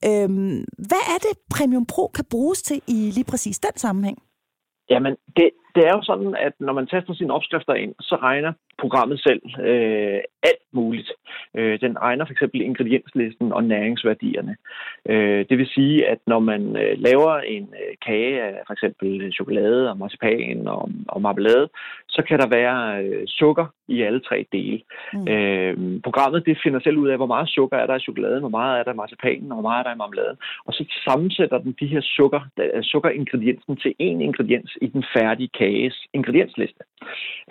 Øhm, 0.09 0.63
hvad 0.89 1.03
er 1.13 1.19
det, 1.25 1.33
Premium 1.55 1.85
Pro 1.85 2.07
kan 2.07 2.25
bruges 2.29 2.61
til 2.61 2.81
i 2.87 3.11
lige 3.17 3.29
præcis 3.31 3.59
den 3.59 3.77
sammenhæng? 3.77 4.17
Jamen, 4.89 5.13
det, 5.37 5.49
det 5.75 5.83
er 5.87 5.93
jo 5.97 6.01
sådan, 6.03 6.35
at 6.39 6.53
når 6.59 6.73
man 6.73 6.87
taster 6.87 7.13
sine 7.13 7.33
opskrifter 7.33 7.73
ind, 7.73 7.93
så 7.99 8.15
regner 8.15 8.53
programmet 8.77 9.19
selv 9.27 9.41
øh, 9.69 10.19
alt 10.43 10.65
muligt. 10.71 11.11
Øh, 11.57 11.79
den 11.81 11.93
regner 12.01 12.25
for 12.25 12.31
eksempel 12.31 12.61
ingredienslisten 12.61 13.53
og 13.53 13.63
næringsværdierne. 13.63 14.55
Øh, 15.09 15.45
det 15.49 15.57
vil 15.57 15.67
sige, 15.67 16.07
at 16.07 16.19
når 16.27 16.39
man 16.39 16.61
øh, 16.83 16.93
laver 16.97 17.33
en 17.37 17.63
øh, 17.63 17.95
kage 18.05 18.41
af 18.41 18.53
for 18.67 18.73
eksempel 18.73 19.33
chokolade 19.33 19.89
og 19.91 19.97
marcipan 19.97 20.67
og, 20.67 20.89
og 21.07 21.21
marmelade, 21.21 21.69
så 22.07 22.21
kan 22.27 22.39
der 22.39 22.47
være 22.47 23.03
øh, 23.03 23.23
sukker 23.27 23.65
i 23.87 24.01
alle 24.01 24.19
tre 24.19 24.45
dele. 24.51 24.81
Mm. 25.13 25.27
Øh, 25.27 26.01
programmet 26.03 26.45
det 26.45 26.57
finder 26.63 26.79
selv 26.79 26.97
ud 26.97 27.07
af, 27.07 27.17
hvor 27.17 27.25
meget 27.25 27.49
sukker 27.49 27.77
er 27.77 27.85
der 27.85 27.95
i 27.95 28.05
chokoladen, 28.07 28.39
hvor 28.39 28.49
meget 28.49 28.79
er 28.79 28.83
der 28.83 28.93
i 28.93 28.95
marcipanen, 28.95 29.51
og 29.51 29.55
hvor 29.55 29.69
meget 29.69 29.79
er 29.79 29.83
der 29.83 29.95
i 29.95 30.03
marmeladen. 30.03 30.37
Og 30.65 30.73
så 30.73 30.83
sammensætter 31.07 31.57
den 31.57 31.75
de 31.79 31.87
her 31.87 32.01
sukker, 32.01 32.41
øh, 32.59 32.83
sukkeringrediensen 32.83 33.75
til 33.77 33.93
en 33.99 34.21
ingrediens 34.21 34.77
i 34.81 34.87
den 34.87 35.03
færdige 35.15 35.49
kages 35.63 35.97
ingrediensliste. 36.13 36.83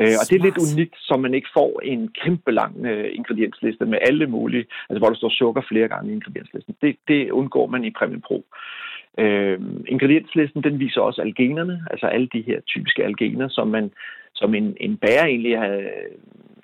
Øh, 0.01 0.15
og 0.21 0.25
det 0.29 0.37
er 0.37 0.47
lidt 0.47 0.63
unikt, 0.67 0.97
så 0.99 1.15
man 1.17 1.35
ikke 1.35 1.51
får 1.59 1.81
en 1.85 2.09
kæmpe 2.23 2.53
lang 2.53 2.87
øh, 2.87 3.09
ingrediensliste 3.15 3.85
med 3.87 3.99
alle 4.09 4.27
mulige, 4.27 4.67
altså 4.89 4.99
hvor 5.01 5.09
der 5.09 5.17
står 5.17 5.33
sukker 5.41 5.63
flere 5.69 5.89
gange 5.89 6.11
i 6.11 6.15
ingredienslisten. 6.15 6.75
Det, 6.83 6.97
det 7.09 7.31
undgår 7.31 7.67
man 7.67 7.85
i 7.85 7.91
Premium 7.99 8.21
Pro. 8.29 8.45
Øh, 9.19 9.61
ingredienslisten 9.89 10.63
den 10.63 10.79
viser 10.79 11.01
også 11.01 11.21
algenerne, 11.23 11.77
altså 11.91 12.07
alle 12.07 12.29
de 12.33 12.43
her 12.49 12.61
typiske 12.61 13.05
algener, 13.05 13.49
som 13.49 13.69
man 13.69 13.91
som 14.35 14.55
en, 14.55 14.77
en 14.81 14.97
bærer 14.97 15.27
egentlig 15.27 15.59
har, 15.59 15.75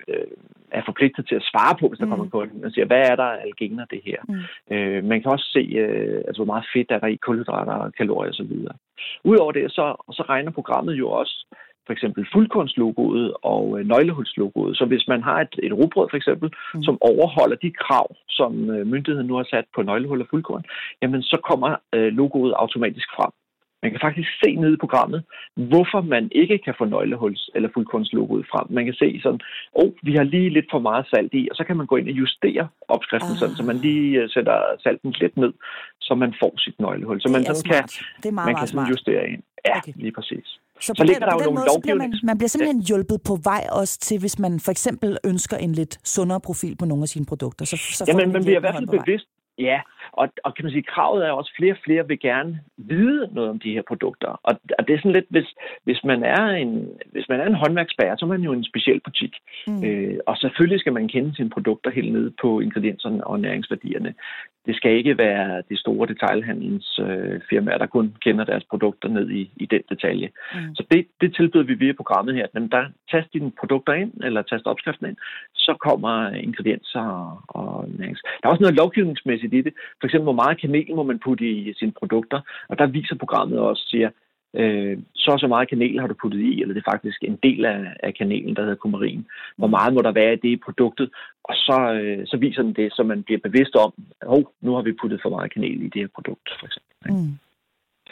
øh, 0.07 0.27
er 0.71 0.81
forpligtet 0.85 1.27
til 1.27 1.35
at 1.35 1.47
svare 1.51 1.75
på, 1.79 1.87
hvis 1.87 1.99
der 1.99 2.05
mm. 2.05 2.11
kommer 2.11 2.29
på 2.29 2.45
den. 2.45 2.61
Man 2.61 2.71
siger, 2.71 2.85
hvad 2.85 3.03
er 3.11 3.15
der 3.15 3.29
algener 3.47 3.85
det 3.85 4.01
her? 4.05 4.19
Mm. 4.29 4.75
Øh, 4.75 5.03
man 5.03 5.21
kan 5.21 5.31
også 5.31 5.49
se, 5.55 5.59
øh, 5.59 6.17
altså, 6.27 6.39
hvor 6.39 6.53
meget 6.53 6.65
fedt 6.73 6.91
er 6.91 6.99
der 6.99 7.07
i 7.07 7.15
kulhydrater, 7.15 7.89
kalorier 7.97 8.31
osv. 8.31 8.53
Udover 9.23 9.51
det, 9.51 9.71
så, 9.71 9.85
så 10.11 10.23
regner 10.29 10.51
programmet 10.51 10.93
jo 10.93 11.09
også 11.09 11.45
for 11.89 11.93
eksempel 11.93 12.27
fuldkornslogoet 12.33 13.33
og 13.53 13.79
øh, 13.79 13.85
nøglehulslogoet. 13.91 14.77
Så 14.77 14.85
hvis 14.85 15.05
man 15.07 15.21
har 15.23 15.37
et, 15.41 15.55
et 15.63 15.73
rugbrød 15.73 16.07
for 16.09 16.17
eksempel, 16.17 16.49
mm. 16.73 16.83
som 16.83 16.97
overholder 17.01 17.57
de 17.65 17.71
krav, 17.71 18.07
som 18.29 18.69
øh, 18.69 18.87
myndigheden 18.87 19.27
nu 19.27 19.35
har 19.35 19.47
sat 19.49 19.65
på 19.75 19.81
nøglehul 19.81 20.21
og 20.21 20.27
fuldkorn, 20.29 20.63
jamen 21.01 21.21
så 21.23 21.37
kommer 21.49 21.69
øh, 21.95 22.09
logoet 22.19 22.53
automatisk 22.63 23.09
frem. 23.17 23.31
Man 23.83 23.91
kan 23.91 23.99
faktisk 24.07 24.29
se 24.43 24.49
nede 24.55 24.73
i 24.73 24.83
programmet, 24.83 25.23
hvorfor 25.71 26.01
man 26.01 26.29
ikke 26.31 26.57
kan 26.65 26.73
få 26.77 26.85
nøglehuls- 26.85 27.49
eller 27.55 27.69
fuldkornslogoet 27.73 28.45
frem. 28.51 28.65
Man 28.69 28.85
kan 28.85 28.93
se 28.93 29.19
sådan, 29.23 29.41
åh, 29.75 29.83
oh, 29.83 29.91
vi 30.03 30.13
har 30.15 30.23
lige 30.23 30.49
lidt 30.49 30.65
for 30.71 30.79
meget 30.79 31.05
salt 31.13 31.33
i, 31.33 31.47
og 31.51 31.55
så 31.55 31.63
kan 31.63 31.77
man 31.77 31.87
gå 31.87 31.95
ind 31.95 32.07
og 32.09 32.15
justere 32.21 32.67
opskriften, 32.87 33.31
uh. 33.31 33.37
sådan, 33.37 33.55
så 33.55 33.63
man 33.63 33.77
lige 33.77 34.23
uh, 34.23 34.29
sætter 34.29 34.57
salten 34.83 35.11
lidt 35.21 35.37
ned, 35.37 35.53
så 36.01 36.15
man 36.15 36.33
får 36.41 36.53
sit 36.57 36.79
nøglehul. 36.79 37.21
Så 37.21 37.29
man 37.29 37.43
sådan 37.45 37.63
kan, 37.71 37.83
det 38.23 38.29
er 38.29 38.31
meget, 38.31 38.47
man 38.47 38.55
kan 38.55 38.67
sådan 38.67 38.89
justere 38.89 39.29
ind. 39.29 39.43
Ja, 39.67 39.77
okay. 39.77 39.93
lige 39.95 40.11
præcis. 40.11 40.47
Så, 40.81 40.93
så 40.97 41.03
ligger 41.03 41.19
den, 41.19 41.29
der 41.29 41.35
jo 41.39 41.43
nogle 41.45 41.59
måde, 41.59 41.81
bliver 41.81 41.95
man, 41.95 42.13
man 42.23 42.37
bliver 42.37 42.49
simpelthen 42.49 42.81
ja. 42.81 42.87
hjulpet 42.89 43.17
på 43.29 43.35
vej 43.43 43.63
også 43.71 43.99
til, 43.99 44.19
hvis 44.19 44.39
man 44.39 44.59
for 44.65 44.71
eksempel 44.71 45.17
ønsker 45.25 45.57
en 45.57 45.71
lidt 45.71 45.93
sundere 46.03 46.39
profil 46.39 46.75
på 46.79 46.85
nogle 46.85 47.03
af 47.03 47.07
sine 47.07 47.25
produkter. 47.25 47.65
Så, 47.65 47.77
så 47.77 48.03
ja, 48.07 48.13
men 48.15 48.31
man 48.33 48.43
bliver 48.43 48.59
i 48.59 48.63
hvert 48.63 48.75
fald 48.75 48.87
bevidst. 48.87 49.27
Ja, 49.59 49.81
og, 50.11 50.27
og 50.43 50.55
kan 50.55 50.65
man 50.65 50.71
sige, 50.71 50.91
kravet 50.93 51.25
er 51.25 51.31
også, 51.31 51.51
at 51.53 51.57
flere 51.57 51.73
og 51.73 51.83
flere 51.85 52.07
vil 52.07 52.19
gerne 52.19 52.59
vide 52.77 53.29
noget 53.31 53.49
om 53.49 53.59
de 53.59 53.73
her 53.73 53.81
produkter. 53.87 54.27
Og, 54.27 54.53
og 54.77 54.87
det 54.87 54.93
er 54.93 54.97
sådan 54.97 55.11
lidt, 55.11 55.25
hvis, 55.29 55.49
hvis, 55.83 56.03
man 56.03 56.23
er 56.23 56.45
en, 56.45 56.89
hvis 57.11 57.29
man 57.29 57.39
er 57.39 57.45
en 57.45 57.61
håndværksbærer, 57.63 58.15
så 58.15 58.25
er 58.25 58.29
man 58.29 58.41
jo 58.41 58.53
en 58.53 58.63
speciel 58.63 58.99
butik. 58.99 59.33
Mm. 59.67 59.83
Øh, 59.85 60.17
og 60.27 60.37
selvfølgelig 60.37 60.79
skal 60.79 60.93
man 60.93 61.07
kende 61.07 61.35
sine 61.35 61.49
produkter 61.49 61.91
helt 61.91 62.13
ned 62.13 62.31
på 62.41 62.59
ingredienserne 62.59 63.27
og 63.27 63.39
næringsværdierne. 63.39 64.13
Det 64.65 64.75
skal 64.75 64.91
ikke 64.91 65.17
være 65.17 65.63
de 65.69 65.77
store 65.77 66.07
detaljhandlens 66.07 66.99
øh, 67.03 67.41
firmaer, 67.49 67.77
der 67.77 67.85
kun 67.85 68.15
kender 68.21 68.43
deres 68.43 68.63
produkter 68.69 69.09
ned 69.09 69.29
i, 69.29 69.51
i 69.55 69.65
den 69.65 69.81
detalje. 69.89 70.29
Mm. 70.53 70.75
Så 70.75 70.83
det, 70.91 71.07
det 71.21 71.35
tilbyder 71.35 71.63
vi 71.63 71.73
via 71.73 71.93
programmet 71.93 72.35
her. 72.35 72.47
Men 72.53 72.67
der 72.67 72.85
tast 73.11 73.33
dine 73.33 73.51
produkter 73.59 73.93
ind, 73.93 74.11
eller 74.23 74.41
tast 74.41 74.65
opskriften 74.65 75.07
ind, 75.07 75.17
så 75.53 75.73
kommer 75.87 76.29
ingredienser 76.29 77.01
og, 77.01 77.41
og 77.47 77.89
nærings. 77.97 78.21
Der 78.21 78.47
er 78.47 78.51
også 78.51 78.61
noget 78.61 78.75
lovgivningsmæssigt 78.75 79.48
i 79.53 79.61
det. 79.61 79.73
For 79.99 80.07
eksempel, 80.07 80.23
hvor 80.23 80.41
meget 80.43 80.61
kanel 80.61 80.95
må 80.95 81.03
man 81.03 81.19
putte 81.19 81.45
i 81.49 81.73
sine 81.73 81.91
produkter. 81.91 82.39
Og 82.69 82.77
der 82.79 82.87
viser 82.87 83.15
programmet 83.15 83.59
også, 83.59 83.83
siger, 83.87 84.09
øh, 84.53 84.97
så 85.15 85.31
og 85.31 85.39
så 85.39 85.47
meget 85.47 85.69
kanel 85.69 85.99
har 85.99 86.07
du 86.07 86.13
puttet 86.21 86.39
i, 86.39 86.61
eller 86.61 86.73
det 86.73 86.83
er 86.85 86.91
faktisk 86.91 87.23
en 87.23 87.39
del 87.43 87.65
af, 87.65 87.79
af 88.03 88.13
kanelen, 88.13 88.55
der 88.55 88.61
hedder 88.61 88.75
kumarin. 88.75 89.25
Hvor 89.57 89.67
meget 89.67 89.93
må 89.93 90.01
der 90.01 90.11
være 90.11 90.33
i 90.33 90.41
det 90.43 90.49
i 90.49 90.63
produktet? 90.65 91.09
Og 91.43 91.55
så, 91.55 91.99
øh, 92.01 92.27
så 92.27 92.37
viser 92.37 92.61
den 92.61 92.73
det, 92.73 92.93
så 92.93 93.03
man 93.03 93.23
bliver 93.23 93.39
bevidst 93.43 93.75
om, 93.75 93.93
at 94.21 94.27
oh, 94.27 94.43
nu 94.61 94.73
har 94.75 94.81
vi 94.81 94.99
puttet 95.01 95.19
for 95.21 95.29
meget 95.29 95.53
kanel 95.53 95.81
i 95.81 95.89
det 95.93 96.01
her 96.01 96.07
produkt, 96.15 96.49
for 96.59 96.65
eksempel. 96.65 97.13
Mm. 97.13 97.48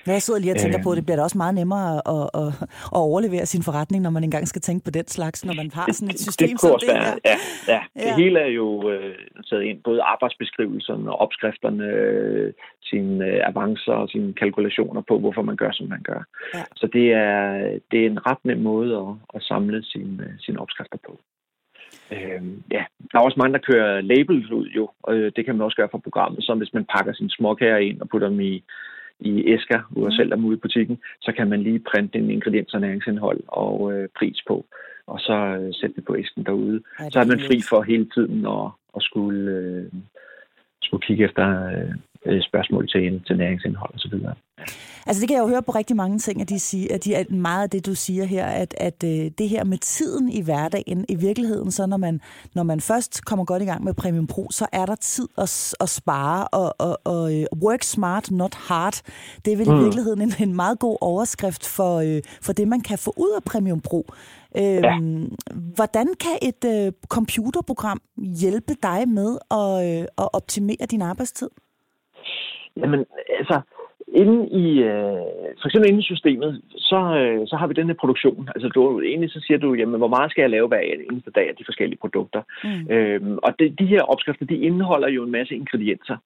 Hvad 0.08 0.16
jeg 0.20 0.26
sidder 0.28 0.40
lige 0.40 0.54
og 0.56 0.62
tænker 0.64 0.80
øh, 0.80 0.84
på, 0.84 0.96
det 0.96 1.06
bliver 1.06 1.20
da 1.20 1.24
også 1.28 1.40
meget 1.44 1.56
nemmere 1.62 1.88
at, 2.16 2.26
at, 2.42 2.50
at 2.96 3.02
overlevere 3.08 3.46
sin 3.54 3.64
forretning, 3.68 4.00
når 4.04 4.14
man 4.18 4.24
engang 4.24 4.48
skal 4.48 4.62
tænke 4.62 4.82
på 4.86 4.92
den 4.98 5.08
slags, 5.08 5.46
når 5.46 5.56
man 5.62 5.70
har 5.78 5.88
sådan 5.98 6.14
et 6.16 6.20
system 6.28 6.48
det, 6.48 6.54
det 6.54 6.62
som 6.62 6.80
det 6.82 6.90
her. 7.04 7.14
Ja, 7.32 7.38
ja. 7.74 7.82
ja, 7.96 8.08
det 8.08 8.16
hele 8.24 8.40
er 8.40 8.52
jo 8.62 8.68
øh, 8.92 9.16
taget 9.50 9.64
ind, 9.70 9.80
både 9.84 10.02
arbejdsbeskrivelserne 10.14 11.12
og 11.12 11.18
opskrifterne, 11.26 11.86
øh, 11.86 12.54
sine 12.90 13.26
øh, 13.26 13.40
avancer 13.50 13.98
og 14.04 14.10
sine 14.10 14.34
kalkulationer 14.34 15.02
på, 15.10 15.20
hvorfor 15.20 15.42
man 15.42 15.56
gør, 15.56 15.72
som 15.72 15.88
man 15.88 16.02
gør. 16.10 16.22
Ja. 16.54 16.64
Så 16.76 16.86
det 16.94 17.06
er, 17.14 17.40
det 17.92 18.00
er 18.02 18.10
en 18.10 18.26
ret 18.28 18.42
nem 18.44 18.60
måde 18.72 18.92
at, 19.04 19.12
at 19.36 19.42
samle 19.44 19.84
sine, 19.84 20.24
øh, 20.24 20.34
sine 20.40 20.60
opskrifter 20.60 21.00
på. 21.08 21.20
Øh, 22.12 22.42
ja, 22.72 22.84
der 23.10 23.16
er 23.20 23.24
også 23.24 23.40
mange, 23.40 23.54
der 23.54 23.68
kører 23.72 24.02
labels 24.02 24.52
ud 24.52 24.68
jo, 24.68 24.90
og 25.04 25.14
det 25.36 25.46
kan 25.46 25.56
man 25.56 25.66
også 25.66 25.78
gøre 25.78 25.90
fra 25.92 26.06
programmet, 26.08 26.44
som 26.44 26.58
hvis 26.58 26.74
man 26.74 26.86
pakker 26.96 27.14
sine 27.14 27.30
småkager 27.30 27.78
ind 27.78 28.02
og 28.02 28.10
putter 28.10 28.30
dem 28.30 28.40
i 28.40 28.64
i 29.20 29.44
æsker, 29.54 29.80
hvor 29.90 30.06
mm. 30.06 30.12
selv 30.12 30.32
er 30.32 30.36
ude 30.36 30.58
i 30.58 30.60
butikken, 30.60 30.98
så 31.22 31.32
kan 31.32 31.50
man 31.50 31.64
lige 31.64 31.80
printe 31.80 32.20
en 32.20 32.32
ingrediens- 32.32 32.74
og 32.74 32.82
næringsindhold 32.82 33.44
og 33.48 33.94
øh, 33.94 34.10
pris 34.18 34.44
på, 34.48 34.66
og 35.08 35.20
så 35.20 35.34
øh, 35.34 35.74
sætte 35.74 35.96
det 35.96 36.06
på 36.06 36.16
æsken 36.18 36.44
derude. 36.44 36.82
Ej, 37.00 37.10
så 37.10 37.20
er 37.20 37.26
man 37.26 37.40
fri 37.40 37.62
for 37.70 37.82
hele 37.82 38.08
tiden 38.16 38.46
at, 38.46 38.70
at 38.96 39.02
skulle, 39.02 39.52
øh, 39.52 39.92
skulle 40.82 41.06
kigge 41.08 41.26
efter 41.26 41.46
øh, 42.26 42.42
spørgsmål 42.42 42.88
til, 42.88 43.24
til 43.28 43.38
næringsindhold 43.38 43.96
osv. 43.96 44.14
Altså 45.08 45.22
det 45.22 45.30
kan 45.30 45.38
jeg 45.38 45.44
jo 45.44 45.48
høre 45.48 45.64
på 45.64 45.72
rigtig 45.72 45.96
mange 45.96 46.18
ting, 46.20 46.42
at 46.42 46.50
de 46.50 46.60
siger, 46.60 46.96
at 46.96 47.06
de, 47.06 47.16
at 47.16 47.32
meget 47.32 47.64
af 47.64 47.70
det, 47.70 47.86
du 47.86 47.96
siger 47.96 48.26
her, 48.26 48.46
at, 48.46 48.76
at 48.78 49.04
øh, 49.04 49.32
det 49.38 49.50
her 49.50 49.64
med 49.64 49.78
tiden 49.78 50.30
i 50.30 50.42
hverdagen, 50.42 51.06
i 51.10 51.16
virkeligheden, 51.16 51.72
så 51.72 51.86
når 51.86 51.98
man, 51.98 52.22
når 52.56 52.64
man 52.64 52.80
først 52.80 53.26
kommer 53.26 53.46
godt 53.46 53.62
i 53.62 53.66
gang 53.66 53.84
med 53.84 53.94
Premium 53.94 54.28
Pro, 54.28 54.48
så 54.52 54.68
er 54.72 54.86
der 54.86 54.96
tid 54.96 55.28
at, 55.38 55.74
at 55.80 55.90
spare, 55.90 56.48
og, 56.48 56.76
og, 56.80 57.00
og 57.06 57.36
øh, 57.36 57.46
work 57.64 57.84
smart, 57.84 58.32
not 58.32 58.56
hard. 58.56 59.02
Det 59.46 59.54
er 59.54 59.58
vel 59.58 59.70
mm. 59.70 59.80
i 59.80 59.84
virkeligheden 59.84 60.22
en, 60.22 60.32
en 60.40 60.56
meget 60.56 60.80
god 60.80 60.98
overskrift 61.02 61.66
for, 61.76 61.96
øh, 61.98 62.22
for 62.42 62.54
det, 62.54 62.68
man 62.68 62.82
kan 62.82 62.98
få 62.98 63.14
ud 63.18 63.32
af 63.36 63.44
Premium 63.44 63.82
Pro. 63.82 64.06
Øh, 64.58 64.64
ja. 64.64 65.00
Hvordan 65.76 66.08
kan 66.20 66.38
et 66.42 66.66
øh, 66.66 66.92
computerprogram 67.08 68.02
hjælpe 68.42 68.74
dig 68.84 69.10
med 69.10 69.38
at, 69.52 69.74
øh, 69.88 70.08
at 70.18 70.30
optimere 70.34 70.86
din 70.92 71.02
arbejdstid? 71.02 71.50
Jamen, 72.78 73.06
altså, 73.40 73.62
Inden 74.16 74.48
i, 74.64 74.68
øh, 74.80 75.26
for 75.62 75.68
eksempel 75.68 75.90
inde 75.90 76.00
i 76.00 76.12
systemet, 76.12 76.62
så, 76.70 77.00
øh, 77.22 77.48
så 77.48 77.56
har 77.56 77.68
vi 77.68 77.74
den 77.74 77.88
her 77.88 77.94
produktion. 77.94 78.50
Altså 78.56 78.68
du, 78.68 79.02
egentlig 79.02 79.30
så 79.32 79.40
siger 79.48 79.58
du, 79.58 79.74
jamen, 79.74 79.98
hvor 79.98 80.08
meget 80.08 80.32
skal 80.32 80.42
jeg 80.42 80.50
lave 80.50 80.68
hver 80.68 80.80
eneste 81.12 81.32
dag 81.32 81.50
af 81.50 81.56
de 81.56 81.66
forskellige 81.66 82.00
produkter? 82.00 82.42
Mm. 82.64 82.94
Øhm, 82.94 83.38
og 83.44 83.52
det, 83.60 83.80
de 83.80 83.86
her 83.86 84.02
opskrifter, 84.02 84.46
de 84.46 84.58
indeholder 84.58 85.10
jo 85.10 85.24
en 85.24 85.32
masse 85.32 85.56
ingredienser. 85.56 86.18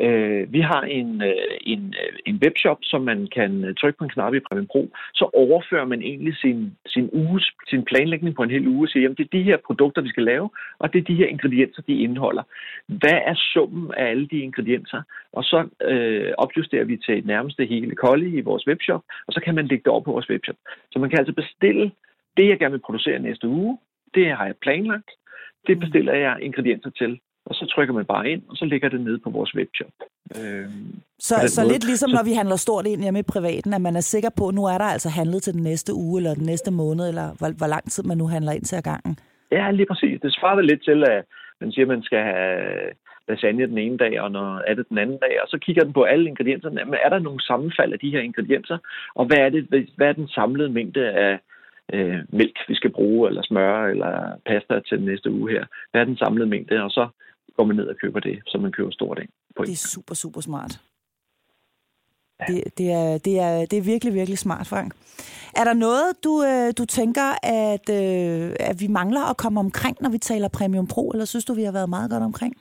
Øh, 0.00 0.52
vi 0.52 0.60
har 0.60 0.82
en, 0.82 1.22
øh, 1.22 1.56
en, 1.60 1.94
øh, 2.02 2.18
en 2.26 2.40
webshop, 2.44 2.78
som 2.82 3.02
man 3.02 3.28
kan 3.34 3.64
øh, 3.64 3.74
trykke 3.74 3.98
på 3.98 4.04
en 4.04 4.10
knap 4.10 4.34
i 4.34 4.40
Premium 4.40 4.66
Pro. 4.66 4.90
Så 5.14 5.30
overfører 5.34 5.84
man 5.84 6.02
egentlig 6.02 6.36
sin, 6.36 6.76
sin, 6.86 7.10
uges, 7.12 7.52
sin 7.70 7.84
planlægning 7.84 8.34
på 8.36 8.42
en 8.42 8.50
hel 8.50 8.66
uge 8.66 8.84
og 8.86 8.88
siger, 8.88 9.02
jamen 9.02 9.16
det 9.16 9.24
er 9.24 9.38
de 9.38 9.42
her 9.42 9.56
produkter, 9.66 10.02
vi 10.02 10.08
skal 10.08 10.24
lave, 10.24 10.50
og 10.78 10.92
det 10.92 10.98
er 10.98 11.02
de 11.02 11.14
her 11.14 11.26
ingredienser, 11.26 11.82
de 11.82 12.02
indeholder. 12.02 12.42
Hvad 12.86 13.18
er 13.30 13.34
summen 13.52 13.94
af 13.96 14.04
alle 14.10 14.26
de 14.26 14.38
ingredienser? 14.38 15.02
Og 15.32 15.44
så 15.44 15.68
øh, 15.84 16.32
opjusterer 16.38 16.84
vi 16.84 16.96
til 16.96 17.26
nærmeste 17.26 17.66
hele 17.66 17.94
kolde 17.94 18.28
i 18.28 18.40
vores 18.40 18.66
webshop, 18.66 19.02
og 19.26 19.32
så 19.32 19.40
kan 19.44 19.54
man 19.54 19.66
lægge 19.66 19.84
det 19.84 19.92
over 19.92 20.00
på 20.00 20.12
vores 20.12 20.30
webshop. 20.30 20.56
Så 20.90 20.98
man 20.98 21.10
kan 21.10 21.18
altså 21.18 21.34
bestille 21.34 21.90
det, 22.36 22.48
jeg 22.48 22.58
gerne 22.58 22.72
vil 22.72 22.86
producere 22.86 23.18
næste 23.18 23.48
uge, 23.48 23.78
det 24.14 24.26
har 24.36 24.46
jeg 24.46 24.56
planlagt, 24.56 25.10
det 25.66 25.80
bestiller 25.80 26.14
jeg 26.14 26.36
ingredienser 26.40 26.90
til, 26.90 27.20
og 27.46 27.54
så 27.54 27.66
trykker 27.66 27.94
man 27.94 28.04
bare 28.04 28.30
ind, 28.30 28.42
og 28.48 28.56
så 28.56 28.64
ligger 28.64 28.88
det 28.88 29.00
nede 29.00 29.18
på 29.18 29.30
vores 29.30 29.54
webshop. 29.54 29.94
Øhm, 30.38 30.86
så 31.18 31.34
så 31.46 31.62
lidt 31.72 31.84
ligesom 31.84 32.10
så, 32.10 32.16
når 32.16 32.24
vi 32.24 32.32
handler 32.32 32.56
stort 32.56 32.86
ind 32.86 33.02
hjemme 33.02 33.18
i 33.18 33.32
privaten, 33.34 33.74
at 33.74 33.80
man 33.80 33.96
er 33.96 34.00
sikker 34.00 34.30
på, 34.38 34.48
at 34.48 34.54
nu 34.54 34.64
er 34.64 34.78
der 34.78 34.84
altså 34.94 35.08
handlet 35.08 35.42
til 35.42 35.54
den 35.54 35.62
næste 35.62 35.94
uge, 35.94 36.18
eller 36.18 36.34
den 36.34 36.46
næste 36.46 36.70
måned, 36.70 37.08
eller 37.08 37.26
hvor, 37.38 37.48
hvor 37.60 37.66
lang 37.74 37.84
tid 37.90 38.02
man 38.04 38.18
nu 38.18 38.26
handler 38.26 38.52
ind 38.52 38.64
til 38.64 38.76
ad 38.76 38.82
gangen. 38.82 39.18
Ja, 39.52 39.70
lige 39.70 39.86
præcis. 39.86 40.20
Det 40.20 40.32
svarer 40.34 40.60
lidt 40.60 40.84
til, 40.84 41.04
at 41.04 41.24
man 41.60 41.72
siger, 41.72 41.84
at 41.84 41.88
man 41.88 42.02
skal 42.02 42.22
have 42.22 42.56
lasagne 43.28 43.66
den 43.66 43.78
ene 43.78 43.96
dag, 43.96 44.20
og 44.20 44.30
når 44.30 44.62
er 44.66 44.74
det 44.74 44.88
den 44.88 44.98
anden 44.98 45.18
dag, 45.18 45.42
og 45.42 45.48
så 45.48 45.58
kigger 45.58 45.84
den 45.84 45.92
på 45.92 46.02
alle 46.02 46.28
ingredienserne. 46.28 46.84
Men 46.84 46.98
er 47.04 47.08
der 47.08 47.18
nogle 47.18 47.42
sammenfald 47.42 47.92
af 47.92 47.98
de 47.98 48.10
her 48.10 48.20
ingredienser, 48.20 48.78
og 49.14 49.26
hvad 49.26 49.38
er, 49.38 49.48
det, 49.48 49.88
hvad 49.96 50.08
er 50.08 50.12
den 50.12 50.28
samlede 50.28 50.68
mængde 50.68 51.10
af 51.10 51.38
øh, 51.92 52.18
mælk, 52.28 52.58
vi 52.68 52.74
skal 52.74 52.90
bruge, 52.90 53.28
eller 53.28 53.42
smør, 53.42 53.86
eller 53.86 54.12
pasta 54.46 54.80
til 54.80 54.98
den 54.98 55.06
næste 55.06 55.30
uge 55.30 55.50
her? 55.50 55.64
Hvad 55.90 56.00
er 56.00 56.04
den 56.04 56.16
samlede 56.16 56.48
mængde? 56.48 56.82
Og 56.82 56.90
så 56.90 57.08
går 57.56 57.64
man 57.64 57.76
ned 57.76 57.86
og 57.86 57.96
køber 58.02 58.20
det, 58.20 58.42
som 58.46 58.60
man 58.60 58.72
køber 58.72 58.90
stort 58.90 59.18
af. 59.18 59.28
På 59.56 59.64
det 59.64 59.72
er 59.72 59.76
super, 59.76 60.14
super 60.14 60.40
smart. 60.40 60.80
Ja. 62.40 62.54
Det, 62.54 62.78
det, 62.78 62.92
er, 62.92 63.18
det, 63.18 63.40
er, 63.40 63.66
det 63.66 63.76
er 63.76 63.82
virkelig, 63.82 64.14
virkelig 64.14 64.38
smart, 64.38 64.66
Frank. 64.66 64.94
Er 65.56 65.64
der 65.64 65.72
noget, 65.72 66.24
du, 66.24 66.44
øh, 66.44 66.72
du 66.78 66.84
tænker, 66.84 67.28
at, 67.42 67.88
øh, 67.90 68.56
at 68.60 68.80
vi 68.80 68.86
mangler 68.86 69.20
at 69.30 69.36
komme 69.36 69.60
omkring, 69.60 69.96
når 70.00 70.10
vi 70.10 70.18
taler 70.18 70.48
Premium 70.48 70.86
Pro, 70.86 71.10
eller 71.10 71.24
synes 71.24 71.44
du, 71.44 71.54
vi 71.54 71.62
har 71.62 71.72
været 71.72 71.88
meget 71.88 72.10
godt 72.10 72.22
omkring? 72.22 72.56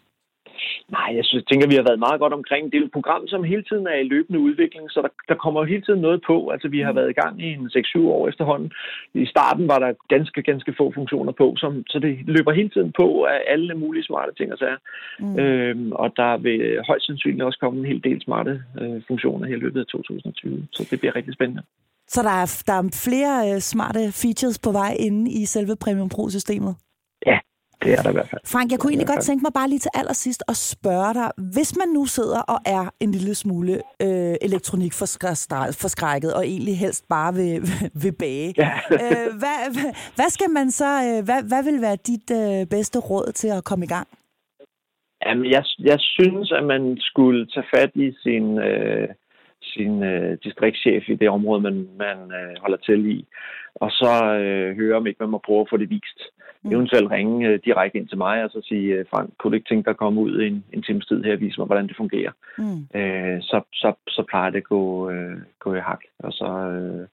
Nej, 0.97 1.09
jeg 1.17 1.25
synes, 1.25 1.43
tænker, 1.45 1.67
vi 1.67 1.75
har 1.79 1.87
været 1.89 2.05
meget 2.07 2.19
godt 2.19 2.33
omkring. 2.33 2.63
Det 2.71 2.77
er 2.77 2.85
et 2.85 2.97
program, 2.97 3.27
som 3.27 3.43
hele 3.43 3.63
tiden 3.69 3.87
er 3.87 3.97
i 3.99 4.09
løbende 4.13 4.39
udvikling, 4.39 4.91
så 4.91 4.99
der, 5.01 5.11
der 5.29 5.35
kommer 5.43 5.59
jo 5.61 5.65
hele 5.65 5.81
tiden 5.85 6.01
noget 6.01 6.21
på. 6.27 6.49
Altså, 6.53 6.67
vi 6.67 6.79
har 6.79 6.91
mm. 6.91 6.97
været 6.97 7.09
i 7.09 7.19
gang 7.21 7.41
i 7.45 7.47
en 7.53 7.69
6-7 7.75 7.99
år 8.15 8.27
efterhånden. 8.27 8.71
I 9.13 9.25
starten 9.25 9.67
var 9.67 9.79
der 9.79 9.91
ganske, 10.15 10.41
ganske 10.41 10.73
få 10.77 10.91
funktioner 10.95 11.31
på, 11.31 11.53
som, 11.57 11.83
så 11.87 11.99
det 11.99 12.13
løber 12.35 12.51
hele 12.51 12.69
tiden 12.69 12.91
på 12.99 13.23
af 13.23 13.39
alle 13.47 13.75
mulige 13.75 14.03
smarte 14.03 14.31
ting 14.37 14.51
og 14.53 14.57
sager. 14.57 14.79
Mm. 15.19 15.39
Øhm, 15.39 15.91
og 15.91 16.07
der 16.17 16.37
vil 16.37 16.61
højst 16.87 17.05
sandsynligt 17.05 17.43
også 17.43 17.59
komme 17.59 17.79
en 17.79 17.85
hel 17.85 18.03
del 18.03 18.21
smarte 18.21 18.63
øh, 18.81 19.01
funktioner 19.07 19.47
her 19.47 19.55
i 19.55 19.63
løbet 19.65 19.79
af 19.79 19.85
2020. 19.85 20.67
Så 20.71 20.87
det 20.91 20.99
bliver 20.99 21.15
rigtig 21.15 21.33
spændende. 21.33 21.63
Så 22.07 22.23
der 22.23 22.35
er, 22.43 22.63
der 22.67 22.73
er 22.73 22.99
flere 23.05 23.53
øh, 23.53 23.59
smarte 23.59 24.01
features 24.23 24.59
på 24.59 24.71
vej 24.71 24.91
inde 24.99 25.31
i 25.31 25.45
selve 25.45 25.75
Premium 25.83 26.09
Pro-systemet? 26.09 26.75
Ja, 27.25 27.39
det 27.85 27.93
er 27.99 28.01
der 28.01 28.09
i 28.09 28.17
hvert 28.19 28.29
fald. 28.29 28.41
Frank, 28.53 28.71
jeg 28.71 28.79
kunne 28.79 28.91
egentlig 28.91 29.11
godt 29.13 29.23
tænke 29.29 29.41
mig 29.47 29.53
bare 29.59 29.69
lige 29.69 29.79
til 29.79 29.91
allersidst 29.99 30.43
at 30.47 30.57
spørge 30.73 31.13
dig, 31.19 31.27
hvis 31.53 31.71
man 31.81 31.89
nu 31.97 32.05
sidder 32.05 32.41
og 32.53 32.59
er 32.65 32.85
en 32.99 33.11
lille 33.11 33.35
smule 33.35 33.73
øh, 34.05 34.35
elektronik 34.47 34.93
forskrækket, 35.81 36.33
og 36.37 36.47
egentlig 36.47 36.77
helst 36.79 37.03
bare 37.09 37.33
vil, 37.33 37.61
vil 38.03 38.15
bage, 38.19 38.53
ja. 38.57 38.73
øh, 38.91 39.27
hvad, 39.41 39.57
hvad 40.17 40.29
skal 40.29 40.49
man 40.49 40.71
så, 40.71 40.91
øh, 41.07 41.19
hvad, 41.27 41.39
hvad 41.51 41.63
vil 41.69 41.81
være 41.81 41.97
dit 42.11 42.27
øh, 42.41 42.67
bedste 42.75 42.99
råd 42.99 43.31
til 43.31 43.47
at 43.57 43.63
komme 43.63 43.85
i 43.85 43.87
gang? 43.87 44.07
Jamen, 45.25 45.51
jeg, 45.51 45.63
jeg 45.79 45.99
synes, 45.99 46.51
at 46.51 46.63
man 46.63 46.97
skulle 46.99 47.47
tage 47.47 47.65
fat 47.75 47.91
i 47.95 48.13
sin, 48.23 48.59
øh, 48.59 49.07
sin 49.63 50.03
øh, 50.03 50.37
distriktschef 50.43 51.03
i 51.09 51.15
det 51.15 51.29
område, 51.29 51.61
man, 51.61 51.87
man 51.97 52.17
øh, 52.39 52.55
holder 52.61 52.77
til 52.77 53.05
i, 53.15 53.25
og 53.75 53.91
så 53.91 54.13
øh, 54.35 54.75
høre, 54.75 54.97
om 54.97 55.07
ikke 55.07 55.23
man 55.23 55.29
må 55.29 55.41
prøve 55.45 55.61
at 55.61 55.69
få 55.69 55.77
det 55.77 55.89
vist. 55.89 56.19
Mm. 56.63 56.71
Eventuelt 56.71 57.11
ringe 57.11 57.47
øh, 57.47 57.59
direkte 57.65 57.97
ind 57.97 58.07
til 58.07 58.17
mig 58.17 58.43
og 58.43 58.49
så 58.49 58.61
sige, 58.63 58.93
øh, 58.95 59.05
Frank, 59.09 59.29
kunne 59.37 59.51
du 59.51 59.55
ikke 59.55 59.69
tænke 59.69 59.85
dig 59.85 59.91
at 59.91 59.97
komme 60.03 60.21
ud 60.21 60.41
en, 60.41 60.63
en 60.73 60.81
times 60.83 61.05
tid 61.05 61.23
her 61.23 61.33
og 61.33 61.39
vise 61.39 61.59
mig, 61.59 61.65
hvordan 61.65 61.87
det 61.87 61.97
fungerer? 61.97 62.31
Mm. 62.57 62.99
Øh, 62.99 63.41
så, 63.41 63.61
så, 63.73 63.93
så 64.07 64.23
plejer 64.29 64.49
det 64.49 64.57
at 64.57 64.63
gå, 64.63 65.09
øh, 65.09 65.37
gå 65.59 65.73
i 65.73 65.79
hak, 65.79 66.01
og 66.19 66.31
så, 66.33 66.45
øh, 66.45 67.07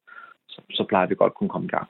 så, 0.49 0.61
så 0.71 0.85
plejer 0.88 1.07
det 1.07 1.19
godt 1.19 1.35
kunne 1.35 1.50
komme 1.50 1.66
i 1.66 1.75
gang. 1.76 1.88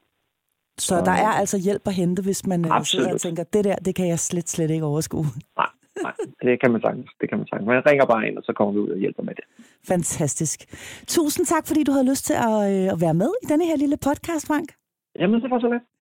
Så 0.79 0.95
der 1.05 1.17
er 1.27 1.33
altså 1.41 1.59
hjælp 1.59 1.83
at 1.87 1.95
hente, 1.95 2.23
hvis 2.23 2.47
man 2.47 2.65
Absolut. 2.65 2.87
sidder 2.87 3.13
og 3.13 3.21
tænker, 3.21 3.45
det 3.45 3.65
der, 3.65 3.77
det 3.77 3.95
kan 3.95 4.09
jeg 4.09 4.19
slet, 4.19 4.49
slet 4.49 4.71
ikke 4.71 4.85
overskue. 4.85 5.25
Nej, 5.57 5.71
nej, 6.03 6.15
det 6.43 6.61
kan 6.61 6.71
man 6.73 6.81
sagtens. 6.81 7.11
Det 7.21 7.29
kan 7.29 7.39
man 7.39 7.47
sagtens. 7.47 7.67
Man 7.67 7.87
ringer 7.91 8.07
bare 8.07 8.29
ind, 8.29 8.37
og 8.39 8.45
så 8.45 8.53
kommer 8.53 8.73
vi 8.73 8.79
ud 8.79 8.89
og 8.89 8.99
hjælper 8.99 9.23
med 9.23 9.35
det. 9.35 9.45
Fantastisk. 9.93 10.59
Tusind 11.07 11.47
tak, 11.47 11.67
fordi 11.67 11.83
du 11.85 11.93
havde 11.93 12.11
lyst 12.11 12.25
til 12.27 12.37
at, 12.49 12.57
øh, 12.73 12.93
at 12.95 12.99
være 13.05 13.15
med 13.15 13.31
i 13.43 13.47
denne 13.47 13.65
her 13.67 13.77
lille 13.77 13.97
podcast, 14.09 14.47
Frank. 14.47 14.69
Jamen, 15.19 15.43
det 15.43 15.51
var 15.51 15.61
så 15.61 15.69
let. 15.69 15.83